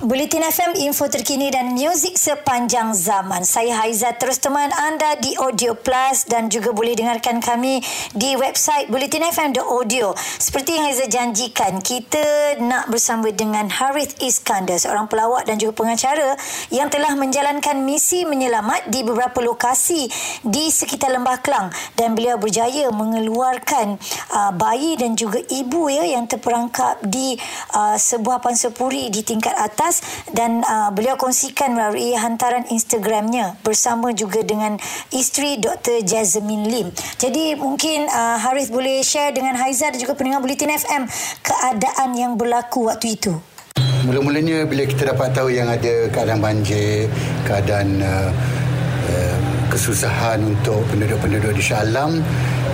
Bulletin 0.00 0.40
FM, 0.40 0.80
info 0.80 1.12
terkini 1.12 1.52
dan 1.52 1.76
muzik 1.76 2.16
sepanjang 2.16 2.96
zaman. 2.96 3.44
Saya 3.44 3.84
Haiza 3.84 4.16
terus 4.16 4.40
teman 4.40 4.72
anda 4.72 5.12
di 5.20 5.36
Audio 5.36 5.76
Plus 5.76 6.24
dan 6.24 6.48
juga 6.48 6.72
boleh 6.72 6.96
dengarkan 6.96 7.36
kami 7.44 7.84
di 8.16 8.32
website 8.32 8.88
bulletinfm.audio. 8.88 10.16
Seperti 10.16 10.80
yang 10.80 10.88
Haiza 10.88 11.04
janjikan, 11.04 11.84
kita 11.84 12.56
nak 12.64 12.88
bersama 12.88 13.28
dengan 13.28 13.68
Harith 13.68 14.16
Iskandar, 14.24 14.80
seorang 14.80 15.04
pelawak 15.04 15.44
dan 15.44 15.60
juga 15.60 15.84
pengacara 15.84 16.32
yang 16.72 16.88
telah 16.88 17.12
menjalankan 17.12 17.84
misi 17.84 18.24
menyelamat 18.24 18.88
di 18.88 19.04
beberapa 19.04 19.44
lokasi 19.44 20.08
di 20.40 20.72
sekitar 20.72 21.12
Lembah 21.12 21.44
Kelang 21.44 21.68
dan 22.00 22.16
beliau 22.16 22.40
berjaya 22.40 22.88
mengeluarkan 22.88 24.00
uh, 24.32 24.52
bayi 24.56 24.96
dan 24.96 25.12
juga 25.12 25.44
ibu 25.52 25.92
ya 25.92 26.08
yang 26.08 26.24
terperangkap 26.24 27.04
di 27.04 27.36
uh, 27.76 28.00
sebuah 28.00 28.40
pansapuri 28.40 29.12
di 29.12 29.20
tingkat 29.20 29.52
atas 29.60 29.89
dan 30.30 30.62
uh, 30.62 30.90
beliau 30.94 31.18
kongsikan 31.18 31.74
melalui 31.74 32.14
hantaran 32.14 32.66
Instagramnya 32.70 33.58
bersama 33.66 34.14
juga 34.14 34.42
dengan 34.46 34.78
isteri 35.10 35.58
Dr. 35.58 36.06
Jasmine 36.06 36.66
Lim. 36.70 36.88
Jadi 37.18 37.58
mungkin 37.58 38.06
uh, 38.06 38.38
Harith 38.38 38.70
boleh 38.70 39.02
share 39.02 39.34
dengan 39.34 39.58
Haiza 39.58 39.90
dan 39.90 39.98
juga 39.98 40.14
pendengar 40.14 40.40
Bulletin 40.44 40.70
FM 40.70 41.02
keadaan 41.42 42.10
yang 42.14 42.38
berlaku 42.38 42.86
waktu 42.88 43.18
itu. 43.18 43.32
Mula-mulanya 44.06 44.64
bila 44.64 44.88
kita 44.88 45.12
dapat 45.12 45.36
tahu 45.36 45.52
yang 45.52 45.68
ada 45.68 46.08
keadaan 46.08 46.40
banjir, 46.40 47.06
keadaan 47.44 48.00
uh, 48.00 48.30
uh, 49.12 49.36
kesusahan 49.68 50.40
untuk 50.40 50.82
penduduk-penduduk 50.90 51.52
di 51.54 51.62
Shah 51.62 51.84
Alam 51.84 52.24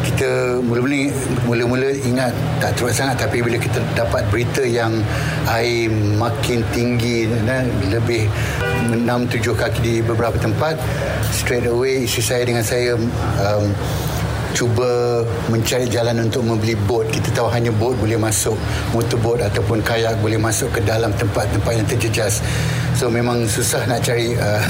kita 0.07 0.63
mula-mula 0.63 1.11
mula-mula 1.45 1.91
ingat 2.07 2.31
tak 2.63 2.79
teruk 2.79 2.95
sangat 2.95 3.27
tapi 3.27 3.43
bila 3.43 3.59
kita 3.59 3.83
dapat 3.99 4.23
berita 4.31 4.63
yang 4.63 5.03
air 5.51 5.91
makin 5.91 6.63
tinggi 6.71 7.27
dan 7.43 7.67
lebih 7.91 8.31
6-7 8.87 9.43
kaki 9.59 9.81
di 9.83 9.95
beberapa 10.01 10.39
tempat 10.39 10.79
straight 11.35 11.67
away 11.67 12.07
isteri 12.07 12.23
saya 12.23 12.43
dengan 12.47 12.65
saya 12.65 12.95
um, 13.43 13.67
cuba 14.57 15.21
mencari 15.53 15.85
jalan 15.85 16.17
untuk 16.25 16.41
membeli 16.41 16.73
bot 16.89 17.05
kita 17.13 17.29
tahu 17.37 17.53
hanya 17.53 17.69
bot 17.77 17.93
boleh 18.01 18.17
masuk 18.17 18.57
motorbot 18.97 19.37
ataupun 19.37 19.85
kayak 19.85 20.17
boleh 20.25 20.41
masuk 20.41 20.73
ke 20.73 20.81
dalam 20.81 21.13
tempat-tempat 21.13 21.73
yang 21.77 21.85
terjejas. 21.85 22.41
So 22.97 23.13
memang 23.13 23.45
susah 23.45 23.85
nak 23.85 24.01
cari 24.01 24.33
uh, 24.33 24.65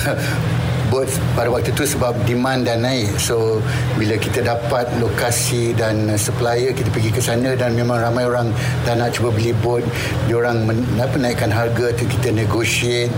bot 0.88 1.08
pada 1.34 1.48
waktu 1.50 1.72
itu 1.74 1.84
sebab 1.84 2.14
demand 2.26 2.66
dan 2.66 2.82
naik. 2.86 3.10
So 3.18 3.60
bila 3.98 4.18
kita 4.18 4.42
dapat 4.42 4.88
lokasi 5.02 5.76
dan 5.76 6.10
supplier 6.18 6.72
kita 6.72 6.88
pergi 6.90 7.10
ke 7.10 7.20
sana 7.20 7.54
dan 7.54 7.74
memang 7.74 8.02
ramai 8.02 8.24
orang 8.26 8.50
dah 8.88 8.94
nak 8.94 9.14
cuba 9.14 9.34
beli 9.34 9.52
bot 9.58 9.82
diorang 10.30 10.66
men, 10.66 10.82
apa, 10.98 11.16
naikkan 11.18 11.50
harga 11.50 11.92
tu 11.96 12.04
kita 12.06 12.32
negotiate 12.32 13.12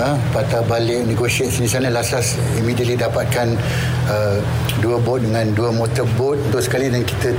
ha, 0.00 0.16
patah 0.32 0.64
balik 0.66 1.04
negotiate 1.08 1.52
sini 1.52 1.68
sana. 1.68 1.88
Last 1.92 2.16
last 2.16 2.36
immediately 2.56 2.98
dapatkan 2.98 3.56
uh, 4.08 4.38
dua 4.80 5.00
bot 5.00 5.20
dengan 5.20 5.50
dua 5.52 5.70
motor 5.70 6.08
bot 6.16 6.36
untuk 6.50 6.62
sekali 6.64 6.88
dan 6.88 7.04
kita 7.04 7.32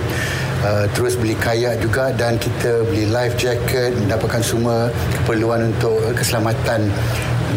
Uh, 0.65 0.89
terus 0.97 1.13
beli 1.13 1.37
kayak 1.37 1.77
juga 1.77 2.09
dan 2.15 2.41
kita 2.41 2.81
beli 2.89 3.05
life 3.05 3.37
jacket 3.37 3.93
mendapatkan 4.01 4.41
semua 4.41 4.89
keperluan 5.13 5.69
untuk 5.69 6.01
keselamatan 6.17 6.89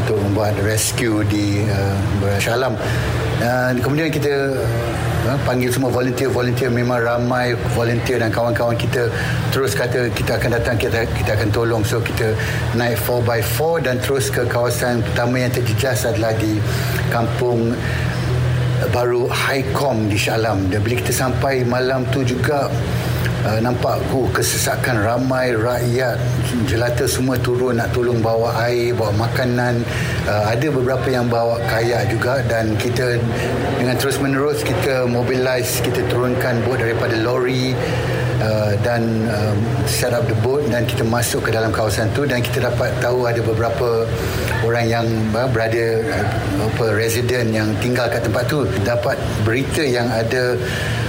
untuk 0.04 0.18
membuat 0.22 0.54
rescue 0.62 1.26
di 1.26 1.66
uh, 1.66 2.38
Shalam 2.38 2.78
dan 3.38 3.78
kemudian 3.78 4.10
kita 4.10 4.50
uh, 5.30 5.38
panggil 5.46 5.70
semua 5.70 5.94
volunteer-volunteer 5.94 6.74
memang 6.74 6.98
ramai 6.98 7.54
volunteer 7.78 8.18
dan 8.18 8.34
kawan-kawan 8.34 8.74
kita 8.74 9.06
terus 9.54 9.78
kata 9.78 10.10
kita 10.10 10.42
akan 10.42 10.58
datang 10.58 10.74
kita 10.74 11.06
kita 11.14 11.38
akan 11.38 11.48
tolong. 11.54 11.82
So 11.86 12.02
kita 12.02 12.34
naik 12.74 12.98
4x4 13.06 13.86
dan 13.86 13.96
terus 14.02 14.26
ke 14.34 14.42
kawasan 14.50 15.06
pertama 15.06 15.38
yang 15.38 15.54
terjejas 15.54 16.02
adalah 16.02 16.34
di 16.34 16.58
kampung 17.14 17.78
baru 18.90 19.30
Highcom 19.30 20.10
di 20.10 20.18
Shalam. 20.18 20.70
Dan 20.70 20.82
bila 20.82 20.98
kita 20.98 21.14
sampai 21.14 21.62
malam 21.62 22.06
tu 22.10 22.26
juga 22.26 22.66
uh, 23.44 23.58
nampak 23.62 24.00
oh, 24.14 24.26
kesesakan 24.34 25.02
ramai 25.04 25.54
rakyat. 25.54 26.18
Jelata 26.66 27.04
semua 27.04 27.36
turun 27.38 27.78
nak 27.78 27.92
tolong 27.94 28.18
bawa 28.18 28.56
air 28.66 28.96
bawa 28.96 29.28
makanan. 29.28 29.84
Uh, 30.26 30.44
ada 30.50 30.66
beberapa 30.72 31.06
yang 31.10 31.26
bawa 31.30 31.60
kayak 31.68 32.10
juga 32.10 32.40
dan 32.46 32.74
kita 32.80 33.20
dengan 33.78 33.94
terus 34.00 34.18
menerus 34.18 34.64
kita 34.64 35.06
mobilize 35.06 35.78
kita 35.84 36.02
turunkan 36.10 36.62
bot 36.66 36.80
daripada 36.80 37.14
lori 37.20 37.76
Uh, 38.38 38.78
dan 38.86 39.02
um, 39.34 39.58
set 39.82 40.14
up 40.14 40.22
the 40.30 40.38
boat 40.46 40.62
dan 40.70 40.86
kita 40.86 41.02
masuk 41.02 41.42
ke 41.42 41.50
dalam 41.50 41.74
kawasan 41.74 42.06
tu 42.14 42.22
dan 42.22 42.38
kita 42.38 42.70
dapat 42.70 42.94
tahu 43.02 43.26
ada 43.26 43.42
beberapa 43.42 44.06
orang 44.62 44.86
yang 44.86 45.06
uh, 45.34 45.50
berada 45.50 46.06
uh, 46.06 46.24
apa 46.70 46.94
resident 46.94 47.50
yang 47.50 47.68
tinggal 47.82 48.06
kat 48.06 48.22
tempat 48.22 48.46
tu. 48.46 48.62
Dapat 48.86 49.18
berita 49.42 49.82
yang 49.82 50.06
ada 50.06 50.54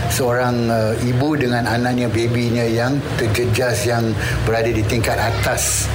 seorang 0.09 0.73
uh, 0.73 0.93
ibu 1.05 1.37
dengan 1.37 1.69
anaknya 1.69 2.09
babynya 2.09 2.65
yang 2.65 2.97
terjejas 3.21 3.85
yang 3.85 4.09
berada 4.43 4.73
di 4.73 4.81
tingkat 4.81 5.21
atas 5.21 5.85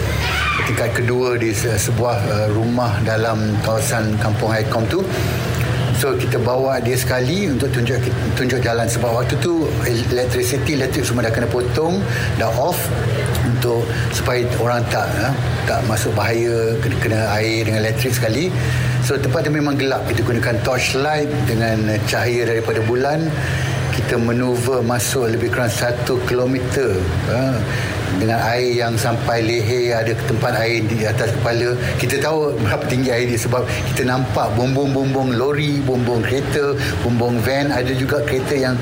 tingkat 0.70 0.94
kedua 0.94 1.34
di 1.34 1.50
sebuah 1.52 2.16
uh, 2.30 2.48
rumah 2.54 3.02
dalam 3.02 3.58
kawasan 3.66 4.14
kampung 4.22 4.54
Haikom 4.54 4.86
tu 4.86 5.02
So 5.98 6.18
kita 6.18 6.42
bawa 6.42 6.82
dia 6.82 6.98
sekali 6.98 7.46
untuk 7.46 7.70
tunjuk 7.70 8.02
tunjuk 8.34 8.60
jalan. 8.60 8.86
Sebab 8.90 9.14
waktu 9.14 9.38
tu 9.38 9.70
electricity 9.86 10.74
elektrik 10.74 11.06
semua 11.06 11.26
dah 11.26 11.32
kena 11.32 11.46
potong 11.46 12.02
dah 12.36 12.50
off 12.58 12.78
untuk 13.46 13.86
supaya 14.10 14.42
orang 14.58 14.82
tak 14.90 15.06
ha, 15.22 15.30
tak 15.64 15.80
masuk 15.86 16.12
bahaya 16.12 16.74
kena, 16.82 16.96
kena 17.00 17.20
air 17.38 17.64
dengan 17.64 17.80
elektrik 17.86 18.12
sekali. 18.12 18.50
So 19.06 19.16
tempat 19.20 19.46
tu 19.46 19.52
memang 19.54 19.78
gelap. 19.78 20.04
Kita 20.10 20.24
gunakan 20.24 20.54
torchlight 20.66 21.30
dengan 21.46 21.96
cahaya 22.08 22.48
daripada 22.48 22.82
bulan. 22.84 23.30
Kita 23.94 24.18
manuver 24.18 24.82
masuk 24.82 25.30
lebih 25.30 25.54
kurang 25.54 25.70
satu 25.70 26.18
kilometer 26.26 26.98
ha, 27.30 27.62
dengan 28.18 28.38
air 28.44 28.74
yang 28.76 28.94
sampai 28.94 29.42
leher 29.42 29.96
ada 29.96 30.12
tempat 30.26 30.52
air 30.58 30.84
di 30.86 31.04
atas 31.04 31.32
kepala. 31.34 31.74
Kita 31.98 32.20
tahu 32.20 32.54
berapa 32.62 32.84
tinggi 32.86 33.10
air 33.10 33.26
dia 33.26 33.40
sebab 33.40 33.64
kita 33.92 34.06
nampak 34.06 34.52
bumbung-bumbung 34.54 35.34
lori 35.34 35.82
bumbung 35.82 36.22
kereta 36.22 36.76
bumbung 37.02 37.40
van. 37.42 37.74
Ada 37.74 37.92
juga 37.96 38.22
kereta 38.22 38.54
yang 38.54 38.74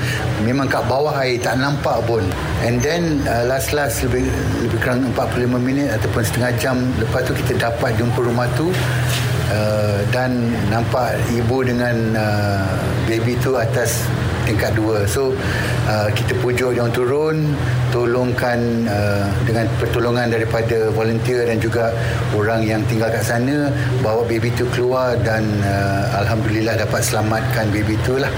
memang 0.45 0.69
kat 0.69 0.85
bawah 0.85 1.13
air 1.17 1.39
tak 1.41 1.57
nampak 1.59 1.99
pun. 2.05 2.23
And 2.63 2.79
then 2.79 3.23
uh, 3.27 3.47
last-last 3.49 4.05
lebih, 4.07 4.29
lebih 4.63 4.77
kurang 4.79 5.09
45 5.15 5.59
minit 5.59 5.89
ataupun 5.91 6.21
setengah 6.23 6.51
jam 6.61 6.75
lepas 6.99 7.25
tu 7.27 7.33
kita 7.35 7.71
dapat 7.71 7.95
jumpa 7.97 8.19
rumah 8.19 8.47
tu. 8.55 8.71
Uh, 9.53 10.01
dan 10.09 10.49
nampak 10.71 11.13
ibu 11.29 11.61
dengan 11.61 11.93
uh, 12.17 12.73
baby 13.05 13.37
tu 13.37 13.53
atas 13.53 14.01
tingkat 14.43 14.75
dua. 14.75 15.07
So 15.07 15.35
uh, 15.87 16.07
kita 16.13 16.37
pujuk 16.39 16.75
dia 16.75 16.85
turun, 16.91 17.55
tolongkan 17.89 18.87
uh, 18.87 19.25
dengan 19.47 19.65
pertolongan 19.79 20.31
daripada 20.31 20.91
volunteer 20.91 21.47
dan 21.47 21.57
juga 21.59 21.91
orang 22.35 22.63
yang 22.63 22.81
tinggal 22.87 23.09
kat 23.09 23.23
sana 23.23 23.71
bawa 24.03 24.23
baby 24.27 24.51
tu 24.53 24.67
keluar 24.71 25.15
dan 25.23 25.43
uh, 25.63 26.23
alhamdulillah 26.23 26.77
dapat 26.79 27.01
selamatkan 27.01 27.71
baby 27.71 27.95
tu 28.03 28.19
lah. 28.19 28.29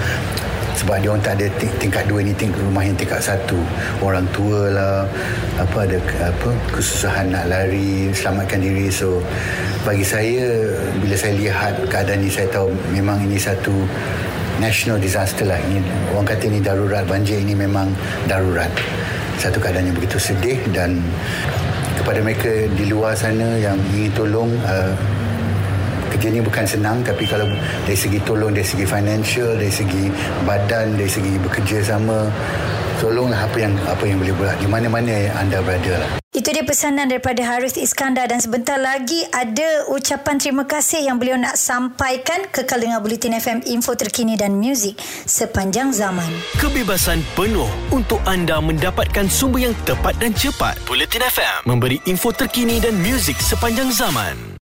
Sebab 0.76 1.00
dia 1.00 1.08
orang 1.08 1.24
tak 1.24 1.40
ada 1.40 1.48
tingkat 1.80 2.04
dua 2.04 2.20
ni 2.20 2.36
tingkat 2.36 2.60
rumah 2.60 2.84
yang 2.84 3.00
tingkat 3.00 3.24
satu. 3.24 3.56
Orang 4.04 4.28
tua 4.36 4.68
lah 4.68 5.08
apa 5.56 5.88
ada 5.88 5.98
apa 6.20 6.52
kesusahan 6.76 7.32
nak 7.32 7.48
lari 7.48 8.12
selamatkan 8.12 8.60
diri. 8.60 8.92
So 8.92 9.24
bagi 9.88 10.04
saya 10.04 10.68
bila 11.00 11.16
saya 11.16 11.40
lihat 11.40 11.80
keadaan 11.88 12.20
ni 12.20 12.28
saya 12.28 12.52
tahu 12.52 12.76
memang 12.92 13.24
ini 13.24 13.40
satu 13.40 13.88
national 14.60 14.98
disaster 15.02 15.48
lah. 15.48 15.60
Ini 15.60 15.82
orang 16.14 16.28
kata 16.28 16.44
ini 16.48 16.60
darurat. 16.64 17.04
Banjir 17.08 17.40
ini 17.40 17.54
memang 17.56 17.92
darurat. 18.30 18.72
Satu 19.40 19.60
keadaan 19.60 19.92
yang 19.92 19.98
begitu 19.98 20.18
sedih 20.18 20.60
dan 20.72 21.04
kepada 22.00 22.20
mereka 22.24 22.52
di 22.76 22.86
luar 22.88 23.16
sana 23.18 23.58
yang 23.60 23.76
ingin 23.96 24.12
tolong 24.16 24.52
uh, 24.68 24.94
kerja 26.16 26.32
ni 26.32 26.40
bukan 26.40 26.64
senang 26.64 27.04
tapi 27.04 27.28
kalau 27.28 27.44
dari 27.84 27.98
segi 27.98 28.20
tolong 28.24 28.56
dari 28.56 28.64
segi 28.64 28.88
financial 28.88 29.60
dari 29.60 29.74
segi 29.74 30.08
badan 30.48 30.96
dari 30.96 31.12
segi 31.12 31.36
bekerja 31.44 31.84
sama 31.84 32.32
tolonglah 33.04 33.44
apa 33.44 33.58
yang 33.60 33.74
apa 33.86 34.04
yang 34.08 34.18
boleh 34.24 34.36
buat. 34.40 34.56
Di 34.60 34.68
mana-mana 34.68 35.12
anda 35.36 35.60
berada 35.60 35.96
lah. 36.00 36.25
Itu 36.36 36.52
dia 36.52 36.68
pesanan 36.68 37.08
daripada 37.08 37.40
Harith 37.48 37.80
Iskandar 37.80 38.28
dan 38.28 38.44
sebentar 38.44 38.76
lagi 38.76 39.24
ada 39.32 39.88
ucapan 39.88 40.36
terima 40.36 40.68
kasih 40.68 41.08
yang 41.08 41.16
beliau 41.16 41.40
nak 41.40 41.56
sampaikan 41.56 42.44
kekal 42.52 42.84
dengan 42.84 43.00
Bulletin 43.00 43.40
FM 43.40 43.64
info 43.64 43.96
terkini 43.96 44.36
dan 44.36 44.60
muzik 44.60 45.00
sepanjang 45.24 45.96
zaman. 45.96 46.28
Kebebasan 46.60 47.24
penuh 47.40 47.72
untuk 47.88 48.20
anda 48.28 48.60
mendapatkan 48.60 49.32
sumber 49.32 49.72
yang 49.72 49.76
tepat 49.88 50.20
dan 50.20 50.36
cepat. 50.36 50.76
Bulletin 50.84 51.24
FM 51.24 51.72
memberi 51.72 52.04
info 52.04 52.36
terkini 52.36 52.84
dan 52.84 53.00
muzik 53.00 53.40
sepanjang 53.40 53.88
zaman. 53.96 54.55